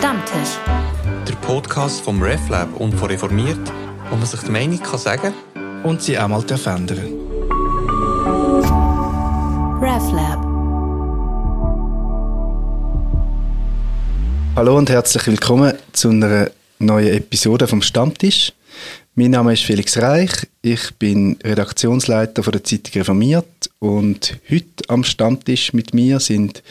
[0.00, 0.56] Stammtisch.
[1.28, 3.60] Der Podcast vom RefLab und von Reformiert,
[4.08, 5.34] wo man sich die Meinung kann sagen
[5.82, 6.98] und sie auch mal ändern
[9.82, 10.40] RefLab.
[14.56, 18.54] Hallo und herzlich willkommen zu einer neuen Episode vom Stammtisch.
[19.16, 25.04] Mein Name ist Felix Reich, ich bin Redaktionsleiter von der Zeitung Reformiert und heute am
[25.04, 26.62] Stammtisch mit mir sind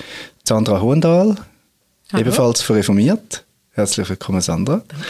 [0.43, 1.36] Sandra Hohendahl,
[2.12, 2.22] Hallo.
[2.22, 3.45] ebenfalls von Reformiert.
[3.72, 4.81] Herzlich willkommen, Sandra.
[4.88, 5.05] Danke.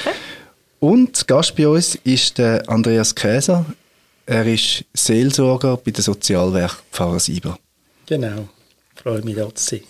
[0.79, 3.65] Und Gast bei uns ist der Andreas Käser.
[4.25, 7.57] Er ist Seelsorger bei der Sozialwerk Pfarrer Sieber.
[8.05, 8.49] Genau,
[8.95, 9.81] freue mich, da zu sein.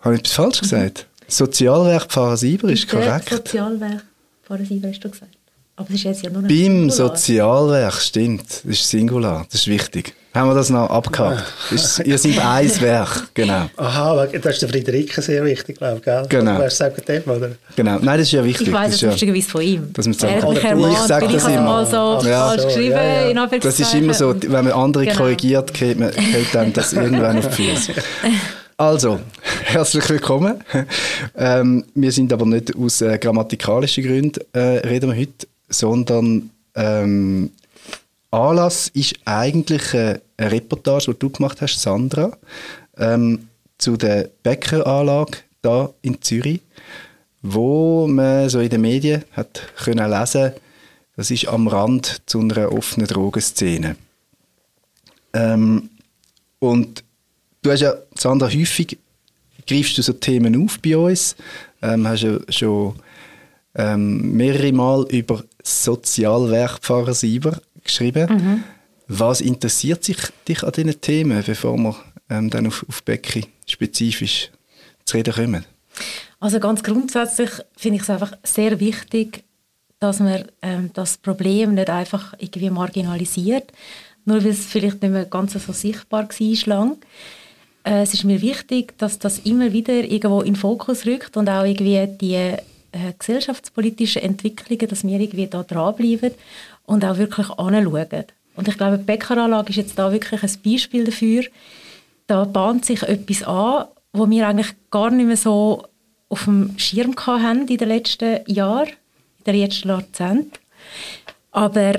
[0.00, 1.06] Habe ich etwas falsch gesagt?
[1.28, 3.28] Sozialwerk Pfarrer Sieber ist korrekt.
[3.28, 4.04] Sozialwerk
[4.42, 5.36] Pfarrer Sieber hast du gesagt.
[5.76, 8.44] Aber es ist jetzt ja nur ein Beim Sozialwerk, stimmt.
[8.48, 10.14] Das ist Singular, das ist wichtig.
[10.32, 11.44] Haben wir das noch abgehakt?
[11.72, 13.68] Ist, ihr seid ein Werk, genau.
[13.76, 16.26] Aha, das ist der Friederike sehr wichtig, glaube ich, gell?
[16.28, 16.60] Genau.
[16.60, 17.50] Weißt du dem, oder?
[17.74, 18.68] Genau, nein, das ist ja wichtig.
[18.68, 19.92] Ich weiss es ja, lustigerweise von ihm.
[19.92, 20.16] Dass man
[20.56, 21.62] ermahnt, ich sage das immer.
[21.62, 22.54] mal so ja.
[22.54, 23.44] geschrieben, ja, ja.
[23.44, 25.16] in Das ist immer so, wenn man andere genau.
[25.16, 27.92] korrigiert, geht man, hält einem das irgendwann auf die Füße.
[28.76, 29.20] Also,
[29.62, 30.64] herzlich willkommen.
[31.36, 37.50] Ähm, wir sind aber nicht aus äh, grammatikalischen Gründen äh, reden wir heute, sondern ähm,
[38.30, 42.36] Anlass ist eigentlich eine, Reportage, die du gemacht hast, Sandra,
[42.96, 46.60] ähm, zu der Bäckeranlage da in Zürich,
[47.42, 50.52] wo man so in den Medien hat können lesen,
[51.16, 53.96] das ist am Rand zu einer offenen Drogenszene.
[55.32, 55.90] Ähm,
[56.58, 57.04] und
[57.62, 58.98] du hast ja, Sandra, häufig
[59.66, 61.36] greifst du so Themen auf bei uns,
[61.82, 62.94] ähm, hast ja schon
[63.74, 68.28] ähm, mehrere Mal über Sozialwerkpfarrer Sieber geschrieben.
[68.30, 68.64] Mhm.
[69.08, 71.96] Was interessiert sich dich an diesen Themen, bevor wir
[72.30, 74.50] ähm, dann auf, auf Becky spezifisch
[75.04, 75.64] zu reden kommen?
[76.40, 79.44] Also ganz grundsätzlich finde ich es einfach sehr wichtig,
[79.98, 83.72] dass man ähm, das Problem nicht einfach irgendwie marginalisiert,
[84.24, 86.96] nur weil es vielleicht nicht mehr ganz so sichtbar war lang.
[87.84, 91.48] Äh, es ist mir wichtig, dass das immer wieder irgendwo in den Fokus rückt und
[91.48, 92.56] auch irgendwie die
[92.94, 96.32] äh, gesellschaftspolitischen Entwicklungen, dass wir irgendwie da dranbleiben
[96.86, 98.24] und auch wirklich anschauen.
[98.56, 101.44] Und ich glaube, die Bäckeranlage ist jetzt da wirklich ein Beispiel dafür.
[102.26, 105.82] Da bahnt sich etwas an, wo wir eigentlich gar nicht mehr so
[106.28, 108.90] auf dem Schirm hatten in den letzten Jahren,
[109.38, 110.52] in den letzten Jahrzehnten.
[111.50, 111.94] Aber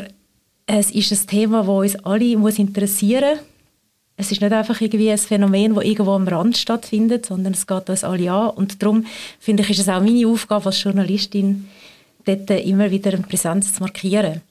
[0.65, 3.54] es ist ein Thema, das uns alle interessieren muss
[4.17, 7.89] es ist nicht einfach irgendwie ein Phänomen, das irgendwo am Rand stattfindet, sondern es geht
[7.89, 8.49] uns alle an.
[8.51, 9.05] Und darum
[9.39, 11.67] finde ich, ist es auch meine Aufgabe als Journalistin,
[12.23, 14.41] dort immer wieder eine Präsenz zu markieren.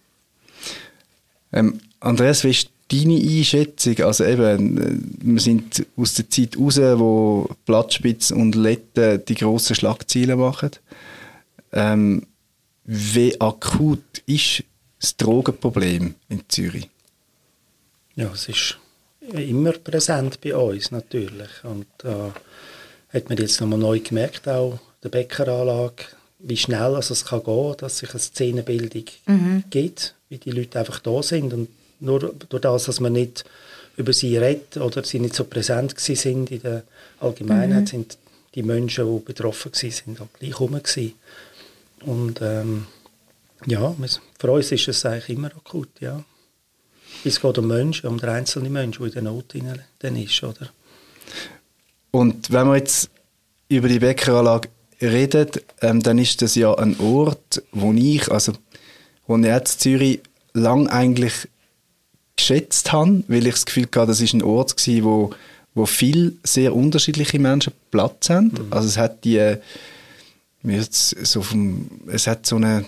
[1.53, 3.98] Ähm, Andreas, wie ist deine Einschätzung?
[4.00, 9.76] Also eben, äh, wir sind aus der Zeit raus, wo Platzspitz und Letten die grossen
[9.76, 10.70] Schlagzeilen machen.
[11.72, 12.26] Ähm,
[12.84, 14.62] wie akut ist
[15.00, 16.88] das Drogenproblem in Zürich?
[18.14, 18.78] Ja, es ist
[19.32, 21.50] immer präsent bei uns natürlich.
[21.62, 26.04] Und da äh, hat man jetzt nochmal neu gemerkt, auch der Bäckeranlage,
[26.38, 29.64] wie schnell also es kann gehen, dass sich eine Szenenbildung mhm.
[29.70, 31.52] gibt, wie die Leute einfach da sind.
[31.52, 31.68] Und
[32.00, 33.44] nur durch das, dass man nicht
[33.96, 36.82] über sie redet oder sie nicht so präsent sind in der
[37.20, 37.86] Allgemeinheit, mhm.
[37.86, 38.18] sind
[38.54, 40.80] die Menschen, die betroffen sind, auch gleich herum
[42.00, 42.86] Und ähm,
[43.66, 43.94] ja,
[44.38, 46.22] für uns ist es eigentlich immer akut, ja.
[47.25, 49.54] Es geht um Menschen, um den einzelnen Menschen, der in der Not
[50.00, 50.69] dann ist, oder?
[52.10, 53.10] Und wenn wir jetzt
[53.69, 54.69] über die Bäckeranlage
[55.00, 55.48] reden,
[55.80, 58.53] ähm, dann ist das ja ein Ort, wo ich, also
[59.26, 60.20] wo ich jetzt Zürich
[60.53, 61.48] lang eigentlich
[62.36, 65.30] geschätzt habe, weil ich das Gefühl hatte, das ist ein Ort gewesen, wo,
[65.74, 68.47] wo viel sehr unterschiedliche Menschen Platz haben.
[68.47, 68.66] Mhm.
[68.70, 69.58] Also es hat die, äh,
[70.62, 72.84] so vom, es hat so eine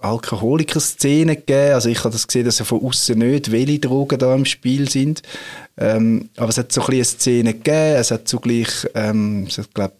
[0.00, 1.74] Alkoholiker-Szene gegeben.
[1.74, 4.88] Also ich habe das gesehen, dass ja von außen nicht welche Drogen da im Spiel
[4.88, 5.22] sind.
[5.76, 7.96] Ähm, aber es hat so ein eine Szene gegeben.
[7.96, 9.92] Es hat zugleich, ähm, es hat, glaub,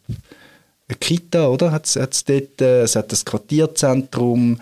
[0.89, 1.73] eine Kita, oder?
[1.73, 4.61] Hat's, hat's dort, äh, es hat das Quartierzentrum.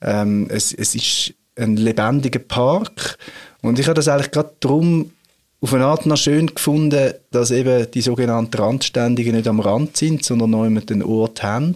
[0.00, 3.18] Ähm, es, es ist ein lebendiger Park.
[3.62, 5.10] Und ich habe das eigentlich gerade darum
[5.60, 10.24] auf eine Art noch schön gefunden, dass eben die sogenannten Randständigen nicht am Rand sind,
[10.24, 11.74] sondern noch den Ort haben.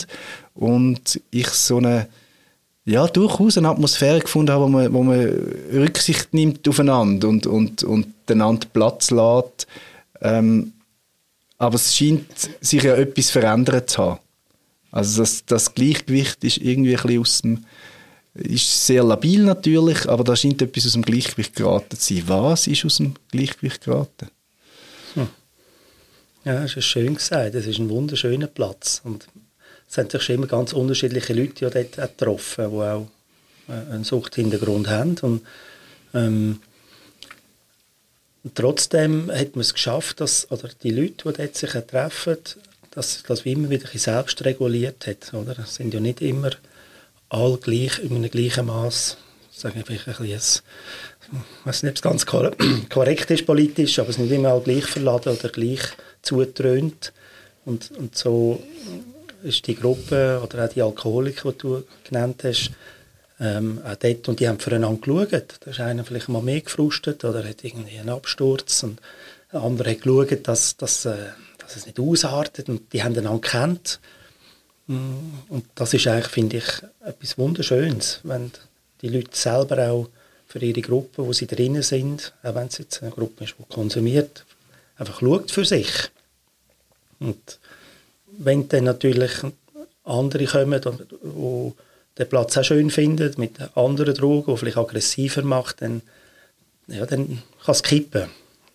[0.54, 2.06] Und ich so eine
[2.90, 5.20] ja, durchaus eine Atmosphäre gefunden habe, wo man, wo man
[5.72, 9.66] Rücksicht nimmt aufeinander und, und, und einander Platz lässt.
[10.20, 10.72] Ähm,
[11.58, 12.26] aber es scheint
[12.60, 14.20] sich ja etwas verändert zu haben.
[14.90, 17.64] Also das, das Gleichgewicht ist irgendwie ein bisschen aus dem,
[18.34, 22.24] ist sehr labil natürlich, aber da scheint etwas aus dem Gleichgewicht geraten zu sein.
[22.26, 24.30] Was ist aus dem Gleichgewicht geraten?
[25.14, 25.28] Hm.
[26.44, 27.54] Ja, das ist schön gesagt.
[27.54, 29.00] Es ist ein wunderschöner Platz.
[29.04, 29.28] Und
[29.90, 33.08] es sind natürlich schon immer ganz unterschiedliche Leute die dort getroffen, die auch
[33.68, 35.16] äh, einen Suchthintergrund haben.
[35.20, 35.42] Und,
[36.14, 36.60] ähm,
[38.54, 42.36] trotzdem hat man es geschafft, dass oder die Leute, die dort sich treffen,
[42.92, 45.34] dass das immer wieder selbst reguliert hat.
[45.34, 45.58] Oder?
[45.58, 46.52] Es sind ja nicht immer
[47.28, 49.16] alle gleich, in einem gleichen Maß,
[49.74, 50.62] wir vielleicht ein bisschen,
[51.32, 52.26] ich weiß nicht, ob es ganz
[52.88, 55.82] korrekt ist politisch, aber es ist nicht immer alle gleich verladen oder gleich
[56.22, 57.12] zutrönt.
[57.64, 58.62] Und, und so
[59.42, 62.70] ist die Gruppe oder auch die Alkoholiker, die du genannt hast,
[63.40, 65.58] ähm, auch dort, und die haben füreinander geschaut.
[65.60, 69.00] Da ist einer vielleicht mal mehr gefrustet oder hat irgendwie einen Absturz und
[69.52, 71.16] der andere hat geschaut, dass, dass, äh,
[71.58, 74.00] dass es nicht ausartet und die haben einander kennt.
[74.86, 75.14] Mm,
[75.48, 76.66] und das ist eigentlich, finde ich,
[77.04, 78.50] etwas Wunderschönes, wenn
[79.00, 80.08] die Leute selber auch
[80.46, 83.74] für ihre Gruppe, wo sie drinnen sind, auch wenn es jetzt eine Gruppe ist, die
[83.74, 84.44] konsumiert,
[84.96, 86.10] einfach schaut für sich.
[87.20, 87.59] Und
[88.42, 89.32] wenn dann natürlich
[90.04, 91.72] andere kommen, die
[92.18, 96.02] den Platz auch schön finden, mit anderen Drogen, die vielleicht aggressiver macht, dann,
[96.86, 98.28] ja, dann kann es kippen.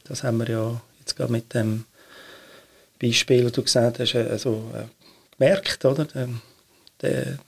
[0.05, 1.85] Das haben wir ja jetzt gerade mit dem
[3.01, 4.85] Beispiel, das du gesagt hast, also, äh,
[5.37, 6.05] gemerkt, oder?
[6.05, 6.29] Der,
[7.01, 7.39] der,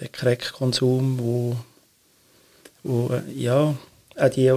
[0.00, 1.56] der, Crack-Konsum, wo,
[2.82, 3.74] wo äh, ja,
[4.18, 4.52] auch die,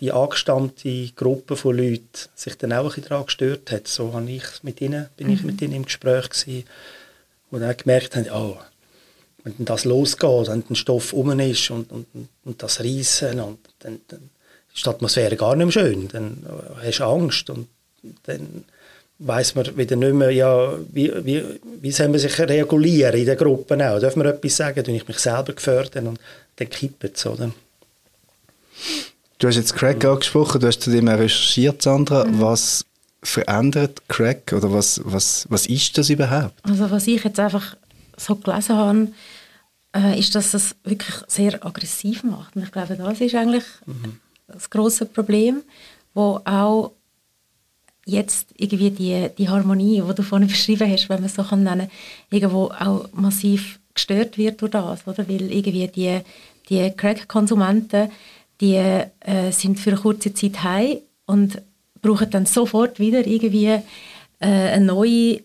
[0.00, 2.02] die angestammte Gruppe von Leuten
[2.34, 3.88] sich dann auch ein bisschen daran gestört hat.
[3.88, 5.32] So habe ich mit ihnen, bin mhm.
[5.32, 6.64] ich mit ihnen im Gespräch gewesen,
[7.50, 8.56] und dann gemerkt haben, oh,
[9.44, 12.06] wenn das losgeht, wenn der Stoff um ist und, und,
[12.44, 14.30] und das Reissen, und dann, dann
[14.74, 16.08] ist die Atmosphäre gar nicht mehr schön.
[16.08, 16.44] Dann
[16.82, 17.68] hast du Angst und
[18.24, 18.64] dann
[19.18, 21.42] weiß man wieder nicht mehr, ja, wie, wie,
[21.80, 24.00] wie soll man sich regulieren in den Gruppen auch.
[24.00, 26.18] Darf man etwas sagen, wenn ich mich selber gefördert und
[26.56, 27.52] dann kippt es, oder?
[29.38, 32.24] Du hast jetzt Crack angesprochen, du hast zu dem recherchiert, Sandra.
[32.24, 32.40] Mhm.
[32.40, 32.86] Was
[33.22, 36.54] verändert Crack oder was, was, was ist das überhaupt?
[36.62, 37.76] Also was ich jetzt einfach
[38.16, 39.08] so gelesen habe,
[39.94, 42.56] äh, ist, dass es wirklich sehr aggressiv macht.
[42.56, 44.20] Und ich glaube, das ist eigentlich mhm.
[44.46, 45.62] das große Problem,
[46.14, 46.92] wo auch
[48.06, 51.64] jetzt irgendwie die, die Harmonie, die du vorhin beschrieben hast, wenn man es so kann
[51.64, 51.90] nennen,
[52.30, 55.28] irgendwo auch massiv gestört wird durch das, oder?
[55.28, 56.20] Weil irgendwie die,
[56.68, 58.10] die Crack-Konsumenten,
[58.60, 61.62] die äh, sind für eine kurze Zeit heim und
[62.00, 63.82] brauchen dann sofort wieder irgendwie äh,
[64.40, 65.40] eine neue,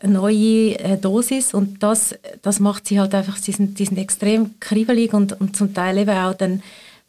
[0.00, 3.98] eine neue äh, Dosis und das, das macht sie halt einfach, sie sind, die sind
[3.98, 6.62] extrem kribbelig und, und zum Teil eben auch dann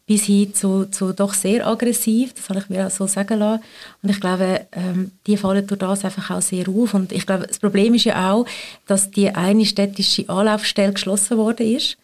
[0.06, 3.62] bis hin zu, zu doch sehr aggressiv, das habe ich mir auch so sagen lassen.
[4.02, 6.94] Und ich glaube, ähm, die fallen durch das einfach auch sehr auf.
[6.94, 8.46] Und ich glaube, das Problem ist ja auch,
[8.86, 11.98] dass die eine städtische Anlaufstelle geschlossen worden ist,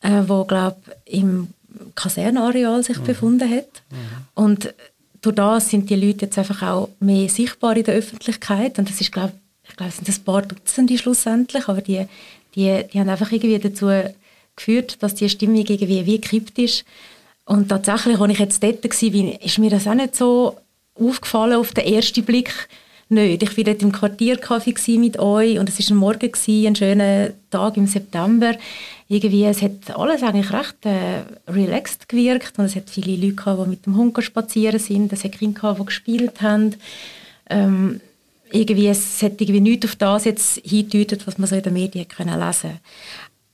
[0.00, 1.54] äh, wo, glaube im
[1.94, 3.04] Kasernenareal sich mhm.
[3.04, 3.82] befunden hat.
[3.90, 3.96] Mhm.
[4.34, 4.74] Und
[5.22, 9.00] durch das sind die Leute jetzt einfach auch mehr sichtbar in der Öffentlichkeit und das
[9.00, 9.32] ist, glaube
[9.68, 12.06] ich, glaube, es sind ein paar Dutzende schlussendlich, aber die,
[12.54, 13.90] die, die haben einfach irgendwie dazu
[14.56, 16.84] geführt, dass die Stimmung irgendwie wie gekippt ist.
[17.44, 20.56] Und tatsächlich, als ich jetzt dort war, ist mir das auch nicht so
[20.94, 22.52] aufgefallen auf den ersten Blick
[23.08, 23.42] nicht.
[23.42, 26.32] Ich war dort im Quartiercafé mit euch und es war ein Morgen,
[26.66, 28.54] ein schöner Tag im September
[29.12, 33.64] irgendwie, es hat alles eigentlich recht äh, relaxed gewirkt und es hat viele Leute gehabt,
[33.64, 36.76] die mit dem Hund spazieren sind, es hat Kinder gehabt, die gespielt haben.
[37.48, 38.00] Ähm,
[38.52, 42.06] irgendwie, es hat irgendwie nichts auf das jetzt hingedeutet, was man so in den Medien
[42.06, 42.78] können lesen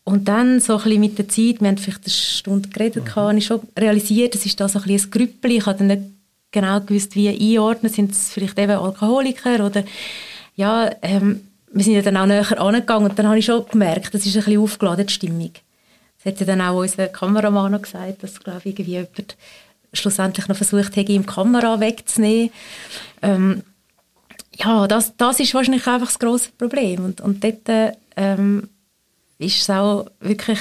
[0.04, 3.14] Und dann so ein bisschen mit der Zeit, wir haben vielleicht eine Stunde geredet, mhm.
[3.14, 5.86] habe ich schon realisiert, es ist da so ein bisschen ein Grüppel, ich habe dann
[5.86, 6.02] nicht
[6.50, 9.84] genau gewusst, wie einordnen, sind es vielleicht eben Alkoholiker oder
[10.54, 11.40] ja, ähm,
[11.76, 14.34] wir sind ja dann auch näher angegangen und dann habe ich schon gemerkt, das ist
[14.34, 15.52] ein bisschen aufgeladen, die Stimmung.
[16.16, 19.36] Das hat ja dann auch unser Kameramann noch gesagt, dass, glaube ich, irgendwie jemand
[19.92, 22.50] schlussendlich noch versucht hätte, ihm die Kamera wegzunehmen.
[23.20, 23.62] Ähm,
[24.54, 27.04] ja, das, das ist wahrscheinlich einfach das grosse Problem.
[27.04, 28.70] Und, und dort ähm,
[29.38, 30.60] ist es auch wirklich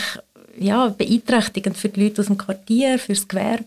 [0.59, 3.65] ja, beeinträchtigend für die Leute aus dem Quartier, für das Gewerbe.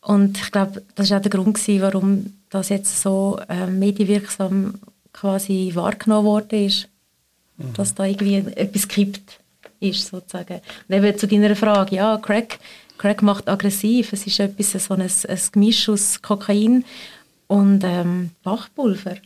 [0.00, 4.74] Und ich glaube, das war auch der Grund, gewesen, warum das jetzt so äh, medienwirksam
[5.14, 6.88] quasi wahrgenommen worden ist,
[7.56, 7.72] mhm.
[7.72, 9.40] dass da irgendwie etwas kippt
[9.80, 10.60] ist, sozusagen.
[10.88, 12.58] Und eben zu deiner Frage, ja, Crack,
[12.98, 16.84] Crack macht aggressiv, es ist etwas, so ein, ein Gemisch aus Kokain
[17.46, 19.16] und ähm, Bachpulver.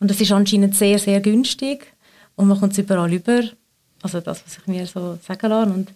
[0.00, 1.86] Und es ist anscheinend sehr, sehr günstig
[2.34, 3.42] und man kommt es überall über.
[4.02, 5.72] Also das, was ich mir so sagen lasse.
[5.72, 5.92] Und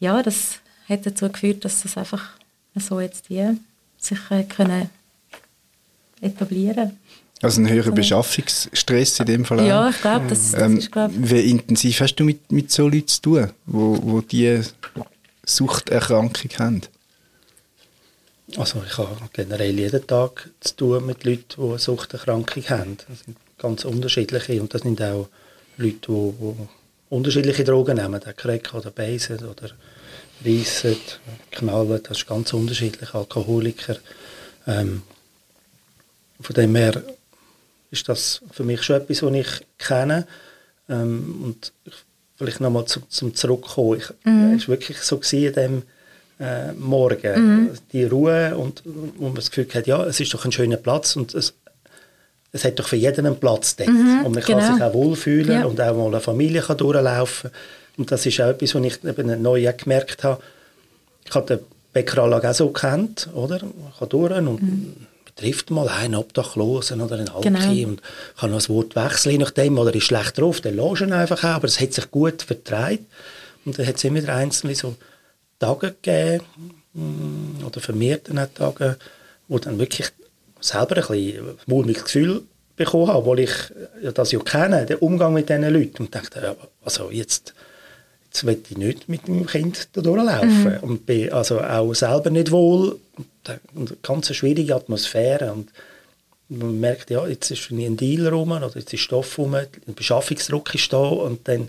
[0.00, 0.58] ja, das
[0.88, 2.30] hat dazu geführt, dass das einfach
[2.74, 3.58] so jetzt wie
[3.98, 4.88] sich äh, können
[6.20, 6.98] etablieren
[7.42, 9.66] also ein höherer Beschaffungsstress in dem Fall auch.
[9.66, 10.92] Ja, ich glaube, das, das ähm, ist...
[10.92, 11.10] Glaub...
[11.14, 14.60] Wie intensiv hast du mit, mit so Leuten zu tun, wo, wo die
[15.44, 16.82] Suchterkrankung haben?
[18.56, 22.96] Also ich habe generell jeden Tag zu tun mit Leuten, die eine Suchterkrankung haben.
[23.08, 25.28] Das sind ganz unterschiedliche und das sind auch
[25.78, 26.68] Leute, die, die
[27.08, 29.70] unterschiedliche Drogen nehmen, der Crack oder Beißen oder
[30.44, 30.96] Reissen,
[31.50, 33.96] Knallen, das ist ganz unterschiedlich, Alkoholiker.
[34.66, 35.02] Ähm,
[36.40, 37.02] von dem her
[37.92, 40.26] ist das für mich schon etwas, was ich kenne.
[40.88, 41.72] Ähm, und
[42.36, 43.98] vielleicht nochmal zum, zum Zurückkommen.
[43.98, 44.54] Ich, mhm.
[44.56, 45.82] Es war wirklich so in dem
[46.40, 47.64] äh, Morgen.
[47.64, 47.70] Mhm.
[47.92, 51.14] Die Ruhe und wo man das Gefühl hat, ja, es ist doch ein schöner Platz
[51.14, 51.54] und es,
[52.50, 53.90] es hat doch für jeden einen Platz dort.
[53.90, 54.58] Mhm, und man genau.
[54.58, 55.64] kann sich auch wohlfühlen ja.
[55.64, 57.50] und auch mal eine Familie kann durchlaufen
[57.96, 60.42] Und das ist auch etwas, was ich eben neu gemerkt habe.
[61.24, 63.56] Ich habe den Bäckeranlage auch so kennt, oder?
[63.56, 65.06] Ich kann durch und mhm.
[65.36, 67.88] Trifft mal einen Obdachlosen oder einen Alki genau.
[67.88, 68.02] und
[68.36, 71.66] kann noch das Wort wechseln, nachdem, oder ist schlecht drauf, dann loschen einfach auch, aber
[71.66, 73.04] es hat sich gut vertreibt.
[73.64, 74.96] Und dann hat es immer wieder einzelne so
[75.58, 76.44] Tage gegeben,
[76.94, 78.96] mm, oder vermehrten Tage,
[79.48, 80.08] wo dann wirklich
[80.60, 82.42] selber ein bisschen ein mulmiges Gefühl
[82.76, 83.52] bekommen habe, obwohl ich
[84.14, 86.04] das ja kenne, den Umgang mit diesen Leuten.
[86.04, 87.54] Und dachte, ja, also jetzt,
[88.26, 90.64] jetzt will ich nicht mit dem Kind da durchlaufen.
[90.64, 90.78] Mhm.
[90.82, 92.98] Und bin also auch selber nicht wohl.
[93.44, 95.52] Eine ganz schwierige Atmosphäre.
[95.52, 95.70] Und
[96.48, 100.74] man merkt, ja, jetzt ist ein Deal rum, oder jetzt ist Stoff rum, ein Beschaffungsdruck
[100.74, 100.98] ist da.
[100.98, 101.68] Und dann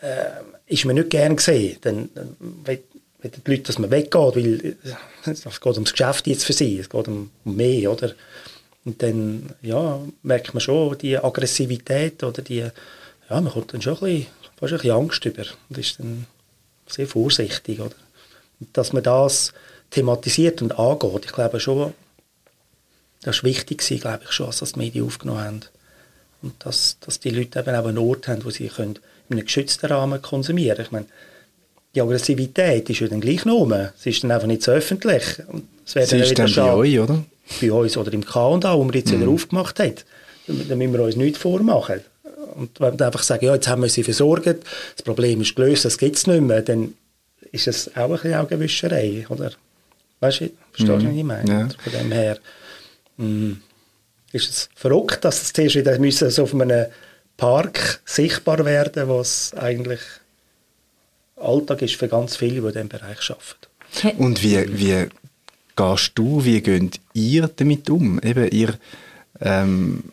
[0.00, 1.78] äh, ist man nicht gern gesehen.
[1.80, 2.36] Dann, dann
[3.22, 4.76] mit den Leuten, dass man weggeht, weil
[5.26, 8.14] es geht ums Geschäft jetzt für sie, es geht um, mehr, oder?
[8.84, 13.94] Und dann, ja, merkt man schon die Aggressivität oder die, ja, man kommt dann schon
[13.94, 14.26] ein bisschen,
[14.58, 16.26] fast ein bisschen Angst über und ist dann
[16.86, 17.94] sehr vorsichtig, oder?
[18.72, 19.52] Dass man das
[19.90, 21.92] thematisiert und angeht, ich glaube schon,
[23.22, 25.60] das ist wichtig gewesen, glaube ich schon, dass das die Medien aufgenommen haben.
[26.42, 29.44] Und dass, dass die Leute eben auch einen Ort haben, wo sie können in einem
[29.44, 30.86] geschützten Rahmen konsumieren können.
[30.86, 31.06] Ich meine,
[31.94, 33.92] die Aggressivität ist ja dann gleich nur.
[33.98, 35.22] Es ist dann einfach nicht so öffentlich.
[35.84, 37.24] Es Sie ist dann bei euch, oder?
[37.60, 39.20] Bei uns oder im K&A, wo wir jetzt mhm.
[39.20, 39.94] wieder aufgemacht haben.
[40.46, 42.00] Da müssen wir uns nichts vormachen.
[42.54, 45.84] Und wenn wir einfach sagen, ja, jetzt haben wir sie versorgt, das Problem ist gelöst,
[45.84, 46.94] das gibt es nicht mehr, dann
[47.52, 49.52] ist es auch ein bisschen Augenwischerei, oder?
[50.20, 51.08] Weißt du, verstehst du, mhm.
[51.08, 51.50] was ich meine?
[51.50, 51.68] Ja.
[51.82, 52.38] Von dem her
[53.16, 53.62] mh, mm,
[54.32, 56.86] ist es verrückt, dass es zuerst wieder müssen so auf einem
[57.36, 60.00] Park sichtbar werden, was eigentlich
[61.36, 64.18] Alltag ist für ganz viele, die in diesem Bereich arbeiten.
[64.22, 65.08] Und wie, wie
[65.74, 68.20] gehst du, wie geht ihr damit um?
[68.22, 68.74] Eben, ihr
[69.40, 70.04] ähm,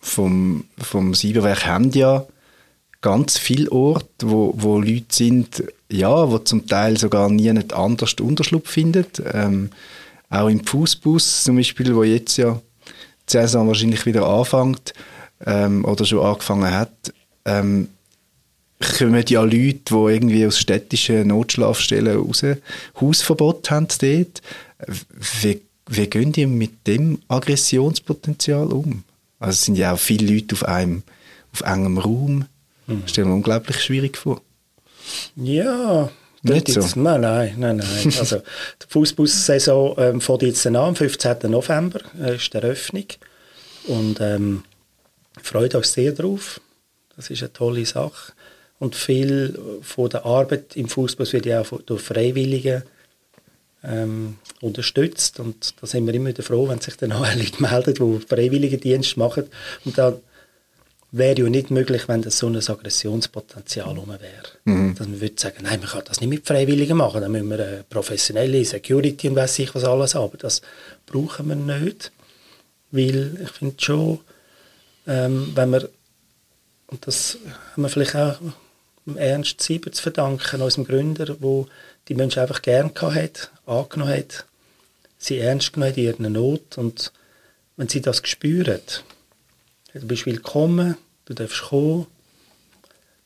[0.00, 2.26] vom, vom Cyberwerk habt ja
[3.02, 8.14] ganz viele Orte, wo, wo Leute sind, ja, wo zum Teil sogar nie nicht anders
[8.14, 9.06] Unterschlupf finden.
[9.32, 9.70] Ähm,
[10.30, 12.60] auch im Fußbus zum Beispiel, wo jetzt ja
[13.28, 14.94] die Saison wahrscheinlich wieder anfängt
[15.44, 17.12] ähm, oder schon angefangen hat,
[17.44, 17.88] ähm,
[18.98, 22.44] kommen ja Leute, die irgendwie aus städtischen Notschlafstellen raus
[23.00, 24.42] Hausverbot haben dort.
[25.42, 29.04] Wie, wie gehen die mit dem Aggressionspotenzial um?
[29.38, 31.02] Also es sind ja auch viele Leute auf einem
[31.52, 32.44] auf engem Raum.
[32.86, 33.02] Mhm.
[33.06, 34.40] Stellen wir unglaublich schwierig vor.
[35.36, 36.10] Ja,
[36.42, 36.80] nicht so?
[36.80, 38.14] Jetzt, nein, nein, nein, nein.
[38.18, 41.50] also die Fußballsaison ähm, fängt jetzt an, am 15.
[41.50, 43.06] November äh, ist die Eröffnung
[43.86, 44.64] und ähm,
[45.40, 46.60] freut uns sehr drauf.
[47.16, 48.32] Das ist eine tolle Sache.
[48.78, 52.82] Und viel von der Arbeit im Fußball wird ja auch durch Freiwillige
[53.84, 55.38] ähm, unterstützt.
[55.38, 59.16] Und da sind wir immer wieder froh, wenn sich dann auch Leute melden, die Freiwilligendienst
[59.16, 59.44] machen.
[59.84, 60.14] Und dann
[61.12, 64.48] wäre ja nicht möglich, wenn das so ein Aggressionspotenzial rum wäre.
[64.64, 64.94] Mhm.
[64.94, 67.64] Dass man würde sagen, nein, man kann das nicht mit Freiwilligen machen, dann müssen wir
[67.64, 70.24] eine professionelle Security und weiß ich was alles haben.
[70.24, 70.62] Aber das
[71.06, 72.12] brauchen wir nicht,
[72.90, 74.20] weil ich finde schon,
[75.06, 75.88] ähm, wenn wir,
[76.86, 77.38] und das
[77.72, 78.38] haben wir vielleicht auch
[79.16, 81.66] Ernst Sieber zu verdanken, unserem Gründer, wo
[82.08, 84.46] die Menschen einfach gern hat, angenommen hat,
[85.18, 87.12] sie ernst genommen hat in ihrer Not und
[87.76, 88.80] wenn sie das spüren,
[89.94, 90.96] du bist willkommen,
[91.26, 92.06] du darfst kommen,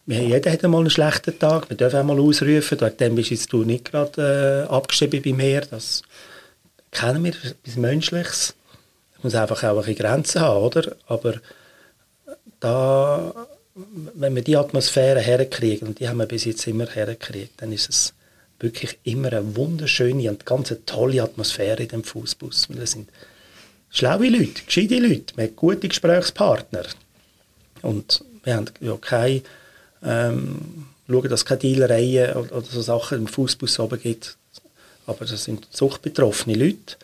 [0.07, 3.65] wir, jeder hat einmal einen schlechten Tag, wir dürfen einmal ausrufen, dann bist jetzt du
[3.65, 6.03] nicht gerade äh, abgeschrieben bei mir, das
[6.93, 8.55] kennen wir, etwas Menschliches.
[9.17, 10.95] Es muss einfach auch ein Grenzen haben, oder?
[11.09, 11.35] Aber
[12.61, 13.49] da
[14.15, 17.91] wenn wir die Atmosphäre herkriegen, und die haben wir bis jetzt immer hergekriegt, dann ist
[17.91, 18.15] es
[18.59, 22.69] wirklich immer eine wunderschöne und ganz tolle Atmosphäre in dem Fußbus.
[22.71, 23.11] Wir sind
[23.97, 26.85] schlaue Leute, gescheite Leute, wir haben gute Gesprächspartner.
[27.83, 29.43] Und wir haben ja keine,
[30.03, 34.37] ähm, schauen, dass es keine Dealereien oder, so Sachen im Fußbus oben gibt.
[35.07, 36.97] Aber das sind suchtbetroffene Leute,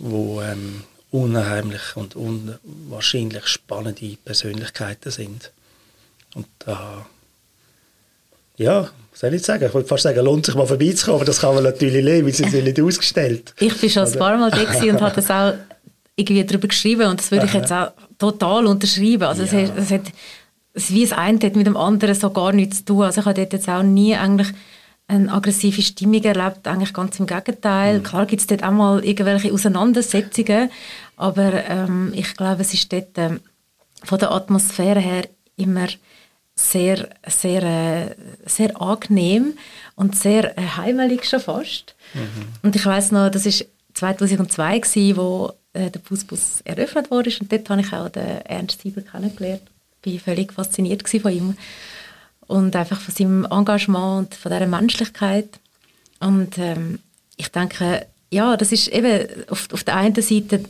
[0.00, 5.52] die ähm, unheimlich und unwahrscheinlich spannende Persönlichkeiten sind.
[6.34, 7.06] Und da
[8.56, 9.64] ja, was soll ich sagen?
[9.66, 12.32] Ich wollte fast sagen, lohnt sich mal vorbeizukommen, aber das kann man natürlich nicht, weil
[12.32, 13.52] sie sind nicht ausgestellt.
[13.58, 15.54] Ich bin schon ein paar Mal da und habe das auch
[16.16, 19.24] irgendwie darüber geschrieben und das würde ich jetzt auch total unterschreiben.
[19.24, 19.48] Also ja.
[19.48, 20.12] es, hat, es hat
[20.74, 23.02] es, wie das eine hat mit dem anderen so gar nichts zu tun.
[23.04, 24.48] Also ich habe dort jetzt auch nie eigentlich
[25.06, 27.98] eine aggressive Stimmung erlebt, eigentlich ganz im Gegenteil.
[27.98, 28.02] Mhm.
[28.02, 30.70] Klar gibt es dort auch mal irgendwelche Auseinandersetzungen,
[31.16, 33.40] aber ähm, ich glaube, es ist dort ähm,
[34.02, 35.88] von der Atmosphäre her immer
[36.56, 38.14] sehr, sehr, äh,
[38.46, 39.54] sehr angenehm
[39.96, 41.94] und sehr äh, heimelig schon fast.
[42.14, 42.46] Mhm.
[42.62, 47.52] Und ich weiß noch, das ist 2002 gewesen, wo äh, der Fußbus eröffnet wurde und
[47.52, 49.62] dort habe ich auch den Ernst Sieber kennengelernt.
[50.04, 51.56] Ich war völlig fasziniert von ihm
[52.46, 55.48] und einfach von seinem Engagement und von dieser Menschlichkeit.
[56.20, 56.98] Und ähm,
[57.36, 60.64] ich denke, ja, das ist eben auf, auf der einen Seite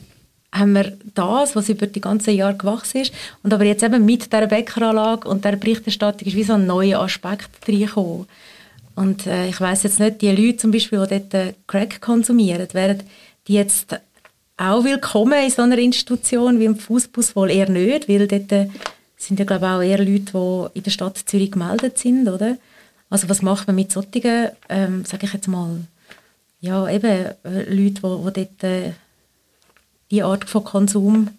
[0.51, 3.13] haben wir das, was über die ganzen Jahre gewachsen ist.
[3.43, 7.01] Und aber jetzt eben mit dieser Bäckeranlage und der Berichterstattung ist wie so ein neuer
[7.01, 8.27] Aspekt reingekommen.
[8.95, 12.67] Und äh, ich weiß jetzt nicht, die Leute zum Beispiel, die dort äh, Crack konsumieren,
[12.71, 13.03] wären
[13.47, 13.99] die jetzt
[14.57, 18.69] auch willkommen in so einer Institution wie im Fußbus wohl eher nicht, weil dort äh,
[19.17, 20.31] sind ja glaube ich auch eher Leute,
[20.73, 22.57] die in der Stadt Zürich gemeldet sind, oder?
[23.09, 25.81] Also was macht man mit solchen, ähm, sage ich jetzt mal,
[26.61, 27.05] ja eben
[27.43, 28.91] äh, Leute, die, die dort äh,
[30.11, 31.29] die Art von Konsum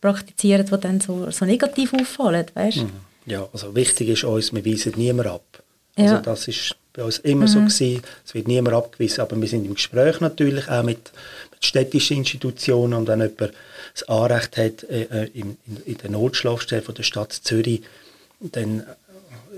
[0.00, 2.78] praktizieren, die dann so, so negativ auffallen, weißt?
[2.78, 2.90] Mhm.
[3.26, 5.62] Ja, also wichtig ist uns, wir weisen niemand ab.
[5.96, 6.20] Also ja.
[6.20, 7.48] das ist bei uns immer mhm.
[7.48, 8.02] so gewesen.
[8.24, 11.12] Es wird niemand abgewiesen, aber wir sind im Gespräch natürlich auch mit,
[11.58, 13.52] mit städtischen Institutionen und wenn jemand
[13.94, 17.82] das Anrecht hat äh, äh in, in, der Notschlafstelle von der Stadt Zürich,
[18.40, 18.84] dann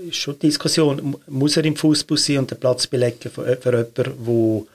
[0.07, 3.71] ist schon die Diskussion, muss er im Fußbus sein und den Platz belegen für, für
[3.71, 4.67] jemanden,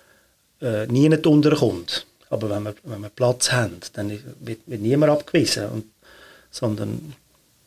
[0.60, 2.06] der äh, nie nicht unterkommt.
[2.30, 5.66] Aber wenn wir, wenn wir Platz haben, dann wird, wird niemand abgewiesen.
[5.68, 5.84] Und,
[6.50, 7.14] sondern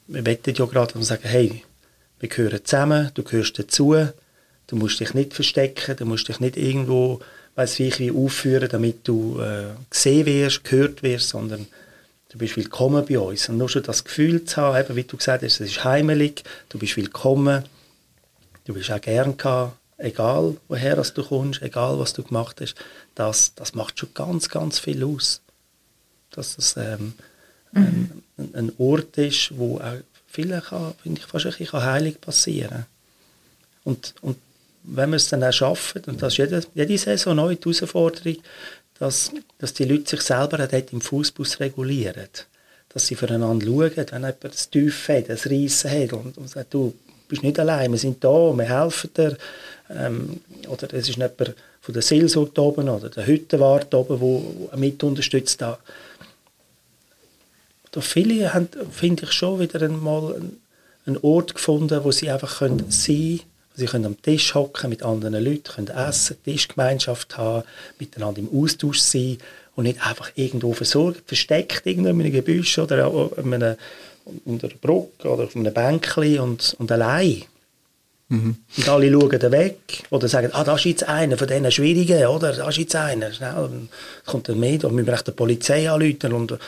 [0.08, 1.64] wir wettet ja gerade und sagen, hey,
[2.20, 3.96] wir gehören zusammen, du gehörst dazu,
[4.68, 7.20] du musst dich nicht verstecken, du musst dich nicht irgendwo,
[7.60, 11.68] weiß wie, wie aufführen, damit du äh, gesehen wirst, gehört wirst, sondern
[12.30, 13.50] du bist willkommen bei uns.
[13.50, 16.44] Und nur schon das Gefühl zu haben, eben, wie du gesagt hast, es ist heimelig,
[16.70, 17.66] du bist willkommen,
[18.64, 22.76] du bist auch gern gehabt, egal woher du kommst, egal was du gemacht hast,
[23.16, 25.42] das, das macht schon ganz, ganz viel aus.
[26.32, 27.14] Dass es ähm,
[27.74, 28.24] mhm.
[28.38, 32.86] ein, ein, Ort ist, wo auch viele kann, finde ich, fast ein bisschen heilig passieren
[33.84, 34.38] und, und
[34.92, 38.38] wenn wir es dann auch schaffen, und das ist jede, jede Saison neu die Herausforderung,
[38.98, 42.30] dass, dass die Leute sich selber dort im Fußbus regulieren.
[42.90, 46.74] Dass sie füreinander schauen, wenn jemand das Tief hat, das Reissen hat und, und sagt,
[46.74, 46.94] du
[47.28, 49.38] bist nicht allein, wir sind da, wir helfen dir,
[49.90, 55.04] ähm, oder es ist jemand von der Seelsorge oben oder der Hüttenwart oben, der mit
[55.04, 55.62] unterstützt.
[55.62, 55.78] Da,
[57.92, 60.42] da viele haben, finde ich, schon wieder einmal
[61.06, 63.50] einen Ort gefunden, wo sie einfach können sein können,
[63.80, 67.64] Sie können am Tisch hocken mit anderen Leuten, können essen, Tischgemeinschaft haben,
[67.98, 69.38] miteinander im Austausch sein
[69.76, 73.78] und nicht einfach irgendwo versorgt, versteckt irgendwo in einem Gebüsch oder einem,
[74.46, 77.44] unter einer Brücke oder auf einem Bänkchen und, und allein.
[78.28, 78.58] Mhm.
[78.78, 82.28] Und alle schauen da weg oder sagen, ah, das ist jetzt einer von diesen Schwierigen,
[82.28, 82.54] oder?
[82.54, 83.32] Das ist jetzt einer.
[83.32, 83.90] Schnell, dann
[84.26, 86.60] kommt dann mehr, da müssen wir die Polizei anrufen und,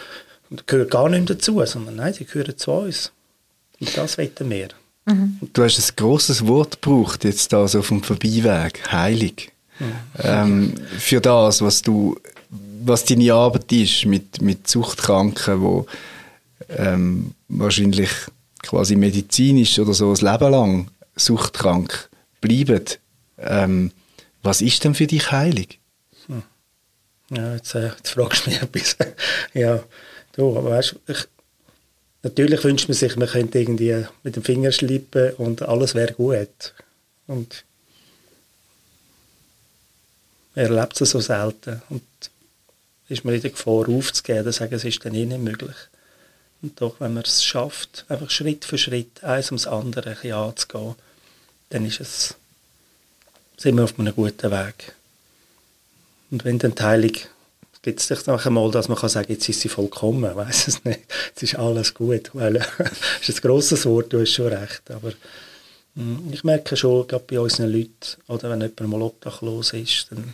[0.50, 3.12] und gehört gar nicht dazu, sondern nein, sie gehören zu uns.
[3.80, 4.70] Und das wollen wir.
[5.06, 5.40] Mhm.
[5.54, 9.52] Du hast ein grosses Wort gebraucht, jetzt da so auf dem Vorbeiweg, heilig.
[9.80, 9.94] Mhm.
[10.20, 12.18] Ähm, für das, was du,
[12.84, 15.86] was deine Arbeit ist mit, mit Suchtkranken, wo
[16.70, 18.12] ähm, wahrscheinlich
[18.62, 22.10] quasi medizinisch oder so ein Leben lang suchtkrank
[22.40, 22.86] bleiben.
[23.38, 23.92] Ähm,
[24.44, 25.80] was ist denn für dich heilig?
[26.28, 26.44] Hm.
[27.32, 28.98] Ja, jetzt, äh, jetzt fragst du mich etwas.
[29.54, 29.84] ja,
[30.34, 31.28] du, weißt, ich,
[32.24, 36.74] natürlich wünscht man sich, man könnte irgendwie mit dem Finger schlippen und alles wäre gut.
[37.28, 37.64] Und
[40.56, 41.82] man erlebt es so selten.
[41.90, 42.04] Und
[43.08, 45.76] ist man in der Gefahr aufzugehen, dann sagen, es ist dann eh nicht möglich.
[46.62, 50.96] Und doch, wenn man es schafft, einfach Schritt für Schritt, eins ums andere ein anzugehen,
[51.70, 52.36] dann ist es,
[53.58, 54.94] sind wir auf einem guten Weg.
[56.30, 57.18] Und wenn dann die Heilung,
[57.82, 60.86] gibt es sich noch einmal, dass man kann sagen, jetzt ist sie vollkommen, weiß es
[60.86, 64.90] nicht, jetzt ist alles gut, weil das ist ein grosses Wort, du hast schon recht,
[64.92, 65.14] aber
[65.96, 70.34] hm, ich merke schon, gerade bei unseren Leuten, oder wenn jemand mal obdachlos ist, dann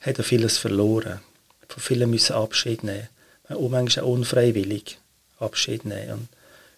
[0.00, 1.20] hat er vieles verloren.
[1.68, 3.08] Von vielen müssen Abschied nehmen.
[3.48, 4.98] Und manchmal auch unfreiwillig.
[5.38, 6.12] Abschied nehmen.
[6.12, 6.28] Und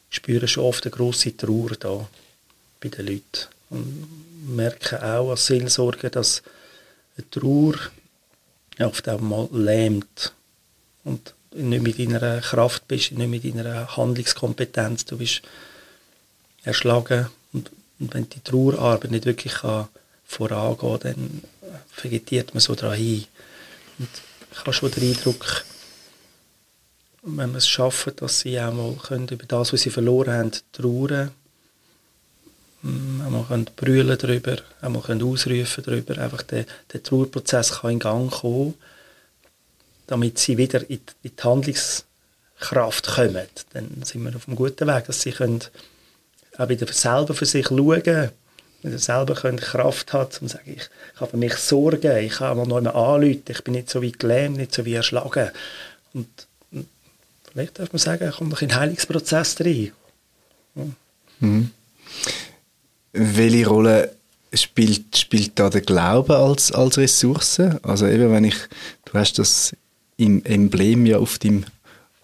[0.09, 2.09] spüre schon oft eine grosse Trauer da
[2.81, 3.47] bei den Leuten.
[3.71, 6.42] Und merke auch als Seelsorger, dass
[7.16, 7.75] eine Trauer
[8.86, 10.32] oft auch mal lähmt.
[11.04, 15.04] Und nicht mit deiner Kraft bist, nicht mit deiner Handlungskompetenz.
[15.06, 15.42] Du bist
[16.64, 19.88] erschlagen und Und wenn die Trauerarbeit nicht wirklich kann
[20.24, 21.42] vorangehen kann, dann
[22.00, 23.24] vegetiert man so daran hin.
[23.98, 24.08] Und
[24.52, 25.64] ich habe schon den Eindruck,
[27.22, 30.52] wenn wir es schaffen, dass sie auch mal können über das, was sie verloren haben,
[30.72, 31.32] trauern
[32.82, 38.30] einmal können brüllen darüber, einmal können ausrufen darüber, einfach der, der Trauerprozess kann in Gang
[38.30, 38.74] kommen,
[40.06, 43.46] damit sie wieder in die, in die Handlungskraft kommen.
[43.72, 45.60] Dann sind wir auf einem guten Weg, dass sie können
[46.56, 48.30] auch wieder selber für sich schauen können,
[48.82, 52.56] sie selber können Kraft hat und sagen, ich, ich habe für mich Sorgen, ich kann
[52.56, 55.50] mal einmal anrufen, ich bin nicht so wie gelähmt, nicht so wie erschlagen.
[56.14, 56.28] Und
[57.50, 59.92] vielleicht darf man sagen, kommt in den Heilungsprozess rein.
[60.76, 60.84] Ja.
[61.40, 61.70] Mhm.
[63.12, 64.14] Welche Rolle
[64.53, 67.61] spielt, spielt da der Glaube als, als Ressource?
[67.83, 68.57] Also eben, wenn ich,
[69.05, 69.75] du hast das
[70.16, 71.64] im Emblem ja auf dem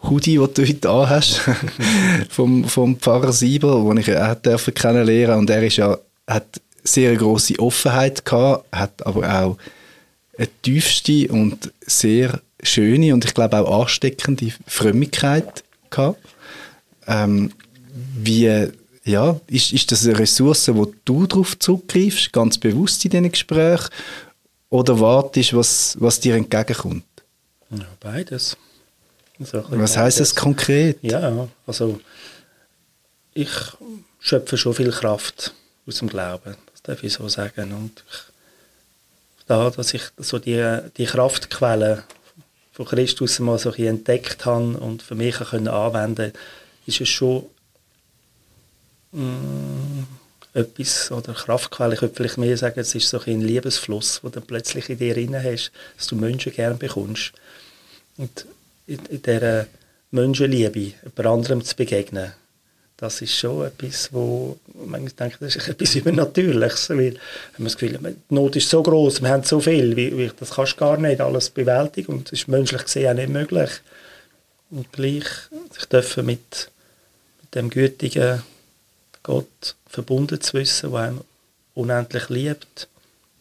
[0.03, 1.40] Hoodie, den du heute an hast,
[2.29, 7.16] vom, vom Pfarrer Sieber, den ich auch dürfen kennenlernen und er ist ja, hat sehr
[7.16, 9.57] große Offenheit gehabt, hat aber auch
[10.37, 16.20] eine tiefste und sehr schöne und ich glaube auch ansteckende Frömmigkeit gehabt.
[17.07, 17.53] Ähm,
[18.16, 18.68] wie,
[19.04, 23.90] ja, ist, ist das eine Ressource, wo du darauf zurückgreifst, ganz bewusst in diesen Gesprächen,
[24.70, 27.04] oder wartest, was, was dir entgegenkommt?
[27.70, 28.56] Ja, beides.
[29.38, 30.98] Also was heißt das konkret?
[31.02, 32.00] Ja, also
[33.34, 33.50] ich
[34.20, 35.54] schöpfe schon viel Kraft
[35.86, 37.72] aus dem Glauben, das darf ich so sagen.
[37.72, 42.04] Und ich, da, dass ich so die, die Kraftquelle
[42.72, 46.32] von Christus mal so ein entdeckt habe und für mich können anwenden
[46.86, 47.46] ist es schon
[49.14, 50.07] mm,
[50.55, 54.40] etwas, oder Kraftquelle, ich würde vielleicht mehr sagen, es ist so ein Liebesfluss, wo du
[54.40, 57.33] plötzlich in dir drin hast, dass du Menschen gerne bekommst.
[58.16, 58.46] Und
[58.87, 59.66] in, in dieser
[60.12, 62.33] Menschenliebe jemand anderem zu begegnen,
[62.96, 67.16] das ist schon etwas, wo man denkt, das ist etwas Übernatürliches, weil
[67.59, 70.50] man das Gefühl die Not ist so groß, wir haben so viel, wie, wie, das
[70.50, 73.70] kannst du gar nicht alles bewältigen und das ist menschlich gesehen auch nicht möglich.
[74.70, 75.24] Und gleich
[75.72, 76.70] sich dürfen mit,
[77.42, 78.42] mit dem gütigen
[79.24, 81.20] Gott verbunden zu wissen, der einem
[81.74, 82.88] unendlich liebt,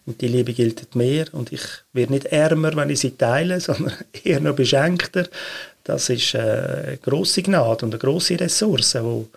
[0.06, 1.62] und die Liebe gilt mehr und ich
[1.94, 5.28] werde nicht ärmer, wenn ich sie teile, sondern eher noch beschenkter.
[5.84, 9.28] Das ist eine grosse Gnade und eine grosse Ressource, wo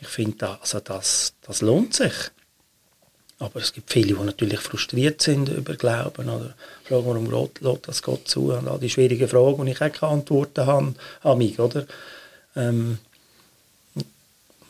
[0.00, 2.12] ich finde, also das, das lohnt sich.
[3.38, 7.88] Aber es gibt viele, die natürlich frustriert sind über Glauben oder fragen, warum Gott, lässt
[7.88, 11.38] das Gott zu und all die schwierigen Fragen, die ich auch keine Antworten habe an
[11.38, 11.86] mich, oder?
[12.56, 12.98] Ähm,
[13.96, 14.04] ich